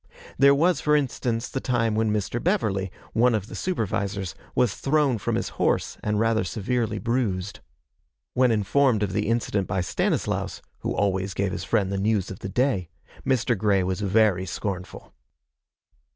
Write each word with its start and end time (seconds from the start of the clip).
There 0.35 0.55
was, 0.55 0.81
for 0.81 0.95
instance, 0.95 1.47
the 1.47 1.59
time 1.59 1.93
when 1.93 2.11
Mr. 2.11 2.43
Beverly, 2.43 2.91
one 3.13 3.35
of 3.35 3.45
the 3.45 3.55
supervisors, 3.55 4.33
was 4.55 4.73
thrown 4.73 5.19
from 5.19 5.35
his 5.35 5.49
horse 5.61 5.95
and 6.01 6.19
rather 6.19 6.43
severely 6.43 6.97
bruised. 6.97 7.59
When 8.33 8.49
informed 8.51 9.03
of 9.03 9.13
the 9.13 9.27
incident 9.27 9.67
by 9.67 9.81
Stanislaus, 9.81 10.63
who 10.79 10.95
always 10.95 11.35
gave 11.35 11.51
his 11.51 11.65
friend 11.65 11.91
the 11.91 11.99
news 11.99 12.31
of 12.31 12.39
the 12.39 12.49
day, 12.49 12.89
Mr. 13.23 13.55
Grey 13.55 13.83
was 13.83 14.01
very 14.01 14.47
scornful. 14.47 15.13